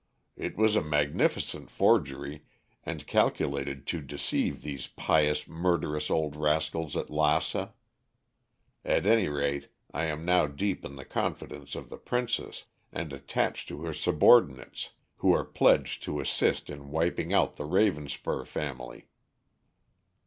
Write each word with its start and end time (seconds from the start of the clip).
"It 0.35 0.57
was 0.57 0.75
a 0.75 0.81
magnificent 0.81 1.69
forgery, 1.69 2.45
and 2.83 3.05
calculated 3.05 3.85
to 3.85 4.01
deceive 4.01 4.63
those 4.63 4.87
pious 4.87 5.47
murderous 5.47 6.09
old 6.09 6.35
rascals 6.35 6.97
at 6.97 7.11
Lassa. 7.11 7.75
At 8.83 9.05
any 9.05 9.27
rate, 9.29 9.69
I 9.93 10.05
am 10.05 10.25
now 10.25 10.47
deep 10.47 10.83
in 10.83 10.95
the 10.95 11.05
confidence 11.05 11.75
of 11.75 11.89
the 11.91 11.99
princess, 11.99 12.65
and 12.91 13.13
attached 13.13 13.67
to 13.67 13.83
her 13.83 13.93
subordinates, 13.93 14.89
who 15.17 15.33
are 15.35 15.45
pledged 15.45 16.01
to 16.05 16.19
assist 16.19 16.71
in 16.71 16.89
wiping 16.89 17.31
out 17.31 17.57
the 17.57 17.65
Ravenspur 17.67 18.47
family." 18.47 19.05